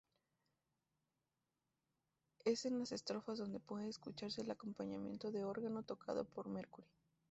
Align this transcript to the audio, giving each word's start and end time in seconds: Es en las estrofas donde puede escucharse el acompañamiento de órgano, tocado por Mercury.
Es 2.43 2.65
en 2.65 2.79
las 2.79 2.91
estrofas 2.91 3.37
donde 3.37 3.59
puede 3.59 3.87
escucharse 3.87 4.41
el 4.41 4.49
acompañamiento 4.49 5.29
de 5.31 5.43
órgano, 5.43 5.83
tocado 5.83 6.25
por 6.25 6.49
Mercury. 6.49 6.87